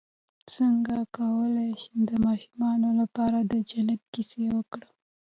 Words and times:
څنګه 0.55 0.97
کولی 1.17 1.69
شم 1.81 1.97
د 2.09 2.11
ماشومانو 2.25 2.89
لپاره 3.01 3.37
د 3.51 3.53
جنت 3.69 4.01
کیسه 4.13 4.41
وکړم 4.57 4.93